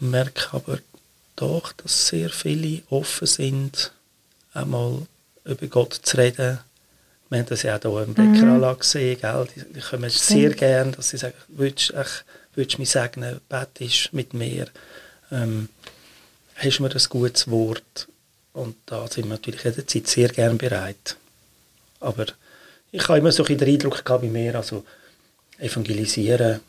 [0.01, 0.79] merke aber
[1.37, 3.93] doch, dass sehr viele offen sind,
[4.53, 5.03] einmal
[5.45, 6.59] über Gott zu reden.
[7.29, 8.81] Wir haben das ja auch hier im Bäckeranlage mhm.
[8.81, 9.49] gesehen, gell?
[9.55, 14.67] Die, die kommen sehr gerne, dass sie sagen, willst du mich segnen, betest mit mir,
[15.33, 15.69] ähm,
[16.55, 18.09] hast du mir ein gutes Wort?
[18.53, 21.17] Und da sind wir natürlich jederzeit sehr gerne bereit.
[21.99, 22.27] Aber
[22.93, 24.85] ich habe immer so ein den Eindruck gehabt bei mir, also
[25.59, 26.61] evangelisieren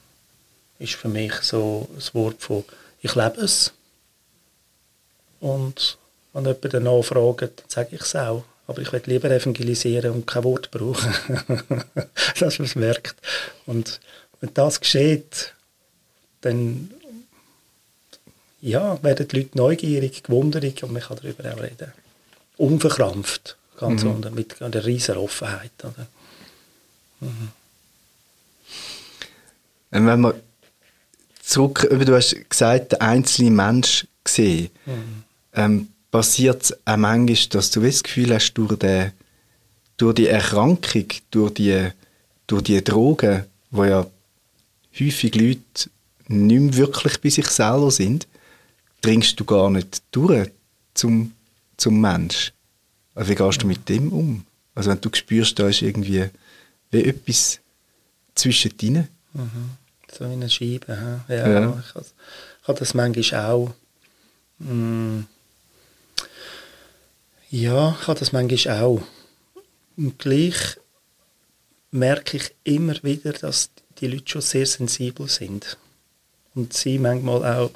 [0.79, 2.63] ist für mich so das Wort von
[3.01, 3.71] ich lebe es.
[5.45, 5.99] Und
[6.33, 8.43] wenn jemand danach fragt, dann sage ich es auch.
[8.65, 11.13] Aber ich werde lieber evangelisieren und kein Wort brauchen.
[12.39, 13.15] dass man es merkt.
[13.67, 13.99] Und
[14.41, 15.53] wenn das geschieht,
[16.41, 16.89] dann
[18.59, 21.93] ja, werden die Leute neugierig, gewunderig und man kann darüber auch reden.
[22.57, 24.15] Unverkrampft, ganz mhm.
[24.15, 25.73] unter, mit einer riesen Offenheit.
[25.83, 26.07] Oder?
[27.19, 27.51] Mhm.
[29.91, 30.33] Wenn man
[31.43, 35.25] zurück, du hast gesagt, der einzelne Mensch gesehen, mhm.
[35.55, 39.09] Ähm, passiert es auch manchmal, dass du das Gefühl hast, durch die,
[39.97, 41.89] durch die Erkrankung, durch die,
[42.47, 44.05] durch die Drogen, wo ja
[44.99, 45.89] häufig Leute
[46.27, 48.27] nicht mehr wirklich bei sich selber sind,
[49.01, 50.49] dringst du gar nicht durch
[50.93, 51.33] zum,
[51.77, 52.53] zum Mensch.
[53.13, 54.45] Also wie gehst du mit dem um?
[54.73, 56.29] Also wenn du spürst, da ist irgendwie
[56.91, 57.59] wie etwas
[58.33, 59.07] zwischen dir.
[59.33, 59.69] Mhm.
[60.11, 61.23] So wie eine Scheibe.
[61.27, 61.83] Ja, ja.
[61.85, 63.73] Ich, habe das manchmal auch.
[64.59, 65.21] Mm,
[67.49, 69.01] ja, ich habe das manchmal auch.
[69.97, 70.77] Und gleich
[71.91, 75.77] merke ich immer wieder, dass die Leute schon sehr sensibel sind.
[76.53, 77.71] Und sie manchmal auch...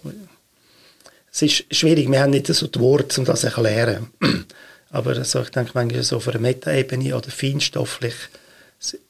[1.32, 4.08] Es ist schwierig, wir haben nicht so die Worte, um das zu erklären.
[4.89, 8.15] Aber also ich denke manchmal so auf einer Metaebene oder feinstofflich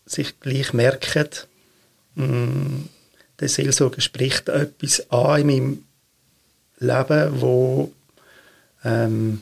[0.05, 1.29] sich gleich merken,
[2.15, 2.83] mm,
[3.39, 5.83] der Seelsorger spricht etwas an in meinem
[6.79, 7.93] Leben, wo
[8.83, 9.41] ähm,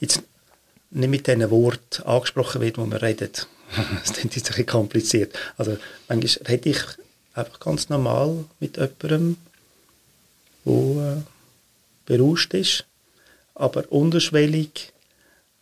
[0.00, 0.22] jetzt
[0.90, 3.48] nicht mit diesen Worten angesprochen wird, wo man redet.
[3.76, 5.36] das ist ein bisschen kompliziert.
[5.56, 5.76] Also
[6.08, 6.80] manchmal rede ich
[7.34, 9.36] einfach ganz normal mit jemandem,
[10.64, 11.22] der äh,
[12.06, 12.84] berauscht ist.
[13.54, 14.92] aber unterschwellig,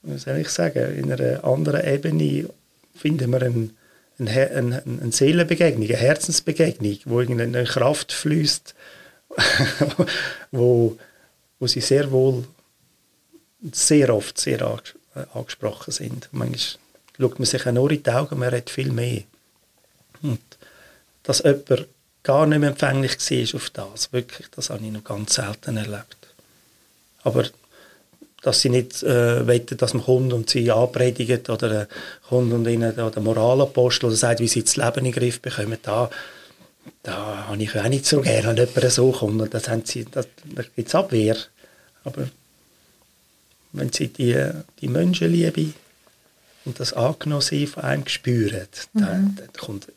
[0.03, 2.49] wie soll ich sagen, in einer anderen Ebene
[2.95, 3.77] finden wir ein,
[4.18, 8.75] ein, ein, eine Seelenbegegnung, eine Herzensbegegnung, wo irgendeine Kraft fließt,
[10.51, 10.97] wo,
[11.59, 12.45] wo sie sehr wohl
[13.70, 14.61] sehr oft sehr
[15.14, 16.29] äh, angesprochen sind.
[16.33, 16.81] Manchmal
[17.18, 19.22] schaut man sich auch nur in die Augen, man redet viel mehr.
[20.22, 20.40] Und
[21.22, 21.87] dass jemand
[22.22, 26.16] gar nicht mehr empfänglich war auf das, wirklich, das habe ich noch ganz selten erlebt.
[27.22, 27.44] Aber
[28.42, 31.87] dass sie nicht äh, wollen, dass man kommt und sie anpredigt oder äh,
[32.29, 35.79] kommt und ihnen der Moralapostel oder sagt, wie sie das Leben in den Griff bekommen,
[35.83, 36.11] da,
[37.05, 39.40] da habe ich auch nicht so gerne, wenn jemand so kommt.
[39.40, 41.37] Und das haben sie, das, da gibt es Abwehr.
[42.03, 42.29] Aber
[43.72, 45.72] wenn sie die, die Menschenliebe
[46.64, 49.00] und das Angenommensein von einem spüren, mhm.
[49.00, 49.88] dann, dann kommt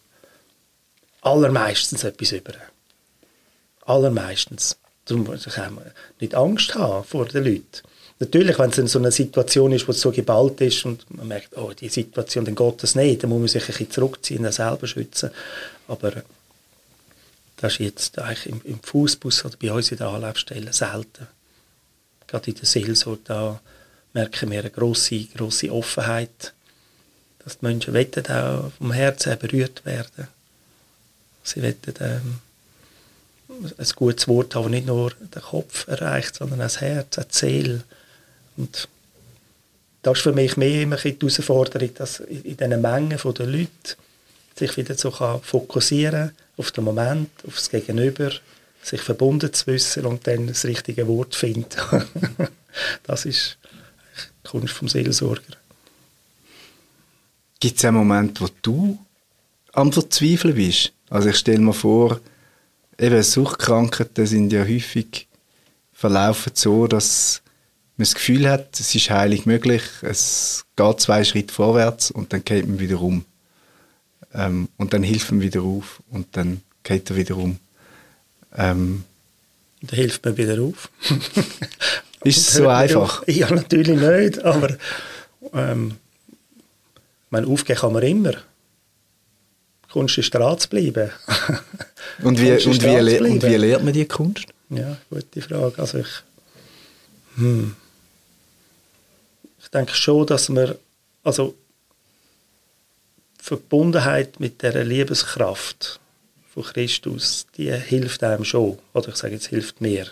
[1.22, 2.54] allermeistens etwas über.
[3.86, 4.78] Allermeistens.
[5.06, 7.82] Darum kann man nicht Angst haben vor den Leuten.
[8.20, 11.28] Natürlich, wenn es in so einer Situation ist, wo es so geballt ist und man
[11.28, 14.52] merkt, oh, die Situation, dann geht das nicht, dann muss man sich ein bisschen zurückziehen,
[14.52, 15.32] selber schützen.
[15.88, 16.24] Aber
[17.58, 21.28] das ist jetzt eigentlich im, im Fußbus oder bei uns in der Anlaufstelle selten.
[22.28, 23.62] Gerade in der Seelsorge, da
[24.14, 26.54] merken wir eine grosse, grosse Offenheit,
[27.44, 30.28] dass die Menschen wollen auch vom Herzen berührt werden.
[31.44, 32.40] Sie wollen ähm,
[33.78, 37.84] ein gutes Wort haben, das nicht nur den Kopf erreicht, sondern das Herz, die Seele.
[38.58, 38.88] Und
[40.02, 43.96] das ist für mich mehr immer die Herausforderung, dass in diesen Mengen der Leute
[44.56, 45.42] sich wieder so kann
[46.58, 48.32] auf den Moment, auf das Gegenüber,
[48.86, 51.68] sich verbunden zu wissen und dann das richtige Wort finden.
[53.04, 53.58] das ist
[54.44, 55.42] die Kunst vom Seelsorger.
[57.60, 59.00] Gibt es einen Moment, wo du
[59.74, 60.94] am Verzweifeln bist?
[61.10, 62.20] Also ich stelle mir vor,
[63.00, 65.28] eben Suchtkrankheiten sind ja häufig
[65.92, 67.42] verlaufen so, dass
[67.98, 72.44] man das Gefühl hat, es ist heilig möglich, es geht zwei Schritte vorwärts und dann
[72.44, 73.26] geht man wieder um.
[74.34, 77.58] Ähm, und dann hilft man wieder auf und dann geht er wieder um.
[78.58, 79.04] Ähm,
[79.82, 80.90] dann hilft man wieder auf.
[82.24, 83.22] ist es so einfach?
[83.22, 83.28] Auf.
[83.28, 84.78] Ja, natürlich nicht, aber
[85.54, 85.98] ähm,
[87.30, 88.34] mein aufgeben kann man immer.
[89.92, 91.10] Kunst ist dran zu bleiben.
[92.24, 94.46] und, wie, und, wie, und wie lernt man die Kunst?
[94.70, 95.80] Ja, gute Frage.
[95.80, 96.24] Also ich,
[97.36, 97.76] hm.
[99.62, 100.76] ich denke schon, dass man,
[101.24, 101.56] also
[103.42, 106.00] Verbundenheit mit der Liebeskraft
[106.56, 108.80] von Christus, die hilft einem schon.
[108.94, 110.08] Oder ich sage jetzt, hilft mir.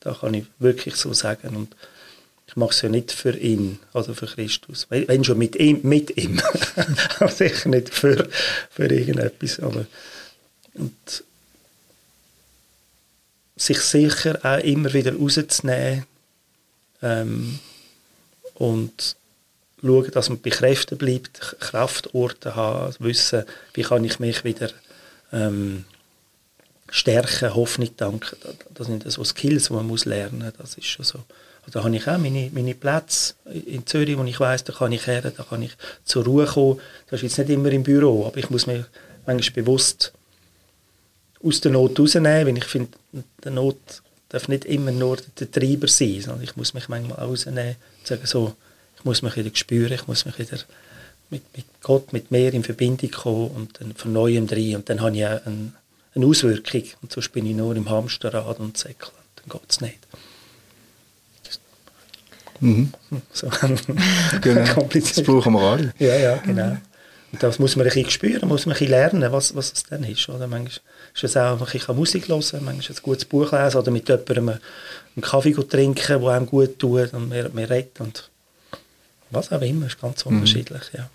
[0.00, 1.54] Da kann ich wirklich so sagen.
[1.54, 1.76] Und
[2.46, 4.86] ich mache es ja nicht für ihn oder für Christus.
[4.88, 6.40] Wenn schon mit ihm, mit ihm.
[7.28, 8.26] sicher nicht für,
[8.70, 9.60] für irgendetwas.
[9.60, 9.84] Aber,
[10.74, 11.24] und
[13.54, 16.06] sich sicher auch immer wieder rauszunehmen
[17.02, 17.58] ähm,
[18.54, 19.16] und
[19.82, 24.70] schauen, dass man bei Kräften bleibt, Kraftorte haben, wissen, wie kann ich mich wieder
[25.32, 25.84] ähm,
[26.90, 28.36] stärken, Hoffnung danken.
[28.74, 30.52] Das sind so Skills, die man muss lernen muss.
[30.58, 31.20] Das ist schon so.
[31.70, 33.34] Da habe ich auch meine, meine Plätze
[33.66, 35.72] in Zürich, wo ich weiß, da kann ich her, da kann ich
[36.04, 36.80] zur Ruhe kommen.
[37.08, 38.86] Das ist jetzt nicht immer im Büro, aber ich muss mir
[39.26, 40.12] manchmal bewusst
[41.42, 42.90] aus der Not rausnehmen, weil ich finde,
[43.44, 43.78] der Not
[44.28, 48.06] darf nicht immer nur der Treiber sein, sondern ich muss mich manchmal auch rausnehmen und
[48.06, 48.54] sagen, so,
[48.96, 50.58] ich muss mich wieder spüren, ich muss mich wieder
[51.32, 55.00] mit, mit Gott, mit mir in Verbindung kommen und dann von Neuem drin und dann
[55.00, 55.72] habe ich auch eine,
[56.14, 59.98] eine Auswirkung und sonst bin ich nur im Hamsterrad und säckeln, dann geht es nicht.
[62.60, 62.92] Mhm.
[63.32, 63.50] So.
[64.40, 64.88] genau.
[64.92, 65.94] Das brauchen wir alle.
[65.98, 66.76] Ja, ja, genau.
[67.32, 69.82] Und das muss man ein bisschen spüren, muss man ein bisschen lernen, was, was es
[69.84, 70.28] dann ist.
[70.28, 70.46] Oder?
[70.46, 70.80] Manchmal
[71.14, 74.48] ist es auch, ich kann Musik hören, manchmal ein gutes Buch lesen oder mit jemandem
[74.50, 78.30] einen Kaffee trinken, der einem gut tut und wir reden und
[79.30, 80.36] was auch immer, ist ganz mhm.
[80.36, 81.08] unterschiedlich, ja.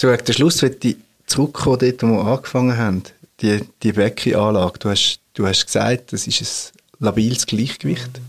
[0.00, 3.02] So, gegen den Schluss möchte ich zurückkommen, dort, wo wir angefangen haben,
[3.40, 4.78] die, die Beckenanlage.
[4.78, 8.20] Du hast, du hast gesagt, das ist ein labiles Gleichgewicht.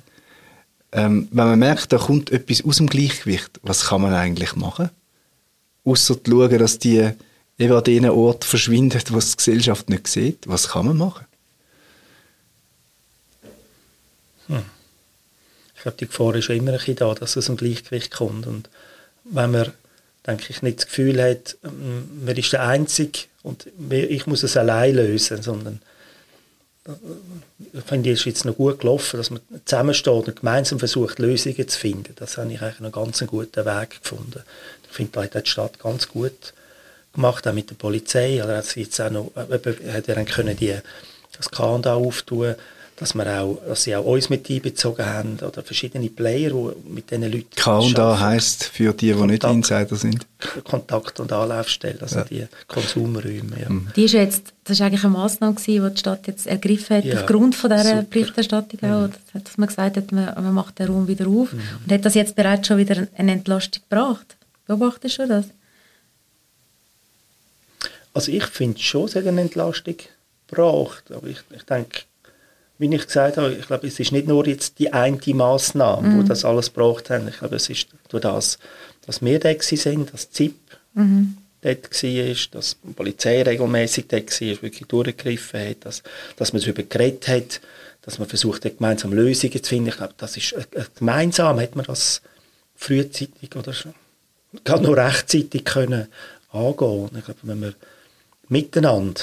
[0.91, 4.89] Ähm, wenn man merkt, da kommt etwas aus dem Gleichgewicht, was kann man eigentlich machen?
[5.85, 7.07] Außer zu schauen, dass die
[7.59, 10.47] eben an den Ort verschwindet, was die Gesellschaft nicht sieht.
[10.47, 11.25] Was kann man machen?
[14.47, 14.65] Hm.
[15.75, 18.47] Ich glaube, die Gefahr ist immer ein bisschen da, dass es aus dem Gleichgewicht kommt.
[18.47, 18.71] Und
[19.23, 19.71] wenn man,
[20.29, 24.57] denke ich, nicht das Gefühl hat, ähm, man ist der Einzige und ich muss es
[24.57, 25.81] allein lösen, sondern
[27.73, 31.67] ich finde, es ist jetzt noch gut gelaufen, dass man zusammensteht und gemeinsam versucht, Lösungen
[31.67, 32.13] zu finden.
[32.15, 34.43] Das habe ich eigentlich einen ganz guten Weg gefunden.
[34.89, 36.53] Ich finde, da hat die Stadt ganz gut
[37.13, 38.43] gemacht, auch mit der Polizei.
[38.43, 40.75] Oder hat jetzt auch noch, äh, hat er können die,
[41.37, 42.55] das Kahn da auftun,
[42.99, 47.09] dass, wir auch, dass sie auch uns mit einbezogen haben oder verschiedene Player, die mit
[47.09, 50.27] diesen Leuten K&A heisst für die, die Kontakt, nicht Insider sind?
[50.65, 52.25] Kontakt- und Anlaufstellen, also ja.
[52.25, 53.59] die Konsumräume.
[53.61, 53.69] Ja.
[53.69, 53.87] Mhm.
[53.95, 57.05] Die ist jetzt, das ist eigentlich eine Massnahme gewesen, die die Stadt jetzt ergriffen hat,
[57.05, 57.21] ja.
[57.21, 58.03] aufgrund von dieser Super.
[58.03, 59.43] Berichterstattung auch, mhm.
[59.43, 61.61] dass man gesagt hat, man, man macht den Raum wieder auf mhm.
[61.85, 64.35] und hat das jetzt bereits schon wieder eine Entlastung gebracht.
[64.67, 65.45] Beobachtest du das?
[68.13, 69.95] Also ich finde schon, es hat eine Entlastung
[70.47, 72.01] gebracht, aber ich, ich denke,
[72.79, 76.17] wie ich gesagt habe, ich glaube, es ist nicht nur jetzt die eine Maßnahme, mhm.
[76.17, 77.27] wo das alles gebraucht haben.
[77.27, 78.57] Ich glaube, es ist durch das,
[79.05, 80.55] dass wir da sind, dass ZIP
[80.93, 81.37] mhm.
[81.61, 86.03] dort war, dass die Polizei regelmäßig dort war, wirklich durchgegriffen hat, dass,
[86.37, 87.61] dass man darüber geredet hat,
[88.01, 89.89] dass man versucht hat, gemeinsam Lösungen zu finden.
[89.89, 92.21] Ich glaube, das ist, äh, äh, gemeinsam hat man das
[92.75, 93.93] frühzeitig oder schon,
[94.63, 96.07] gerade noch rechtzeitig können
[96.51, 97.09] angehen.
[97.17, 97.73] Ich glaube, wenn wir
[98.47, 99.21] miteinander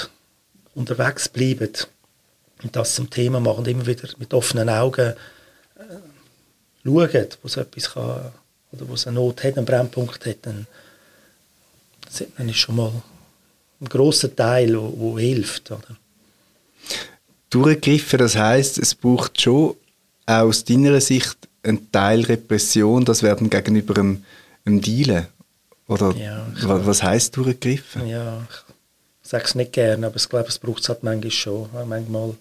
[0.75, 1.73] unterwegs bleiben,
[2.63, 5.15] und das zum Thema machen und immer wieder mit offenen Augen
[5.77, 5.83] äh,
[6.85, 8.33] schauen, wo es etwas kann,
[8.73, 10.67] oder wo es eine Not hat, einen Brennpunkt hat, dann
[12.39, 12.93] man ist schon mal
[13.81, 15.71] ein grosser Teil, wo, wo hilft.
[15.71, 15.97] Oder?
[17.51, 19.77] Durchgriffen, das heißt, es braucht schon
[20.27, 24.25] aus deiner Sicht einen Teil Repression, das werden gegenüber einem,
[24.65, 25.27] einem Dealen.
[25.89, 28.09] Oder ja, was heißt durchgegriffen?
[28.09, 28.66] Ja, ich
[29.29, 31.69] sage es nicht gerne, aber ich glaube, es braucht es halt manchmal schon.
[31.87, 32.35] Manchmal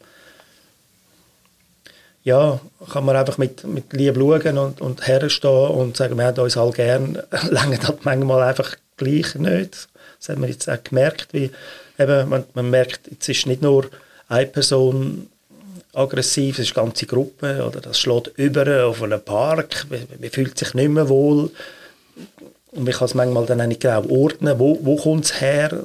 [2.23, 2.59] ja,
[2.91, 6.57] kann man einfach mit, mit Liebe schauen und, und herstehen und sagen, wir haben uns
[6.57, 7.19] alle gern,
[7.49, 9.87] lange halt manchmal einfach gleich nicht.
[10.19, 11.51] Das haben wir jetzt auch gemerkt, wie
[11.99, 13.85] eben, man, man merkt, jetzt ist nicht nur
[14.27, 15.29] eine Person
[15.93, 20.29] aggressiv, es ist eine ganze Gruppe, oder das schlägt über auf einen Park, man, man
[20.31, 21.51] fühlt sich nicht mehr wohl
[22.71, 25.83] und man kann es manchmal dann auch nicht genau ordnen, wo, wo kommt es her.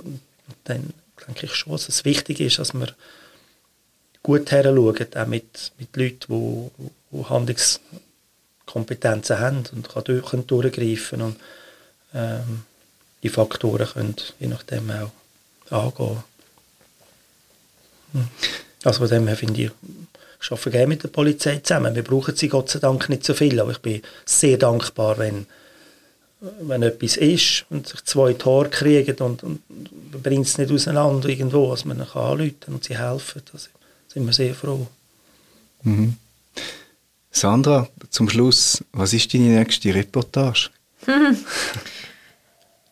[0.70, 0.92] Dann
[1.26, 2.90] denke ich schon, dass es wichtig ist, dass man
[4.22, 6.70] gut heranschauen, auch mit, mit Leuten, die,
[7.12, 11.36] die Handlungskompetenzen haben und können durchgreifen und
[12.14, 12.64] ähm,
[13.22, 15.10] die Faktoren können je nachdem auch
[15.70, 16.24] angehen.
[18.12, 18.28] Hm.
[18.84, 19.70] Also von dem her finde ich,
[20.42, 21.94] ich arbeite gerne mit der Polizei zusammen.
[21.94, 25.46] Wir brauchen sie Gott sei Dank nicht so viel, aber ich bin sehr dankbar, wenn,
[26.60, 29.60] wenn etwas ist und sich zwei Tore kriegen und, und
[30.22, 33.42] bringt es nicht auseinander irgendwo, dass man kann anrufen und sie helfen.
[33.52, 33.68] Also
[34.08, 34.86] sind wir sehr froh.
[35.82, 36.16] Mhm.
[37.30, 40.70] Sandra, zum Schluss, was ist deine nächste Reportage?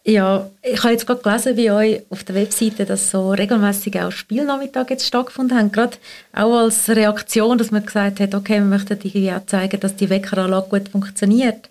[0.09, 4.11] Ja, ich habe jetzt gerade gelesen bei euch auf der Webseite, dass so regelmäßig auch
[4.11, 5.71] Spielnachmittage jetzt stattgefunden haben.
[5.71, 5.99] Gerade
[6.33, 10.09] auch als Reaktion, dass man gesagt hat, okay, wir möchten irgendwie auch zeigen, dass die
[10.09, 11.69] Weckeranlage gut funktioniert.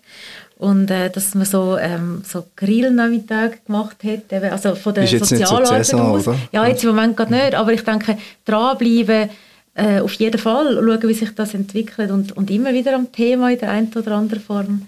[0.58, 5.86] Und äh, dass man so, ähm, so Grillnachmittage gemacht hat, eben, also von der Sozialarbeit
[5.86, 6.26] so aus.
[6.26, 6.36] Oder?
[6.50, 9.30] Ja, jetzt im Moment gerade nicht, aber ich denke, dranbleiben,
[9.74, 13.52] äh, auf jeden Fall, schauen, wie sich das entwickelt und, und immer wieder am Thema
[13.52, 14.82] in der einen oder anderen Form.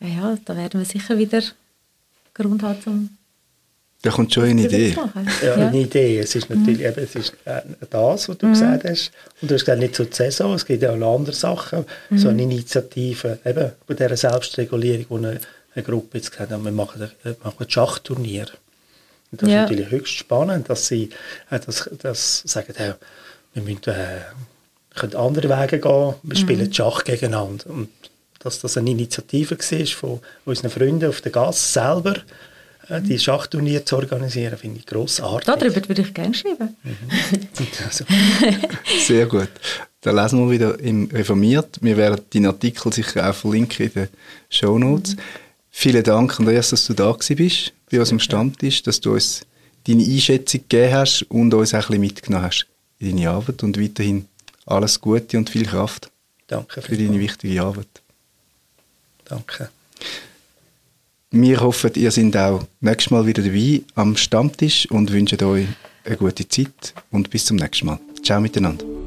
[0.00, 1.40] Ja, da werden wir sicher wieder
[2.34, 3.15] Grund haben, um
[4.02, 4.96] da kommt schon eine Idee.
[5.42, 6.18] Ja, eine Idee.
[6.18, 6.86] Es ist natürlich mhm.
[6.86, 8.52] eben, es ist äh, das, was du mhm.
[8.52, 9.10] gesagt hast.
[9.40, 11.84] Und du hast gesagt, nicht so die Saison, es gibt ja auch andere Sachen.
[12.10, 12.18] Mhm.
[12.18, 15.40] So eine Initiative, eben bei dieser Selbstregulierung, wo eine,
[15.74, 18.46] eine Gruppe jetzt gesagt hat, wir machen, wir machen ein Schachturnier.
[19.32, 19.64] Und das ja.
[19.64, 21.10] ist natürlich höchst spannend, dass sie
[21.50, 22.94] äh, das, das sagen, äh,
[23.54, 24.20] wir müssen, äh,
[24.94, 26.72] können andere Wege gehen, wir spielen mhm.
[26.72, 27.70] Schach gegeneinander.
[27.70, 27.88] Und
[28.38, 32.14] dass das eine Initiative war von unseren Freunden auf der Gas selber,
[32.88, 35.46] die Schachturnier zu organisieren, finde ich grossartig.
[35.46, 36.76] Darüber würde ich gerne schreiben.
[36.82, 37.66] Mhm.
[37.84, 38.04] also.
[39.00, 39.50] Sehr gut.
[40.00, 41.78] Dann lesen wir wieder im Reformiert.
[41.80, 44.08] Wir werden deinen Artikel sicher auch verlinken in den
[44.48, 45.16] Show Notes.
[45.16, 45.20] Mhm.
[45.70, 49.44] Vielen Dank, Andreas, dass du da bist bei unserem Stammtisch, dass du uns
[49.86, 52.66] deine Einschätzung gegeben hast und uns auch ein bisschen mitgenommen hast
[52.98, 54.26] in deine Arbeit und weiterhin
[54.64, 56.10] alles Gute und viel Kraft
[56.46, 57.88] Danke für deine wichtige Arbeit.
[59.24, 59.70] Danke.
[61.38, 65.66] Wir hoffen, ihr seid auch nächstes Mal wieder dabei am Stammtisch und wünschen euch
[66.04, 67.98] eine gute Zeit und bis zum nächsten Mal.
[68.22, 69.05] Ciao miteinander.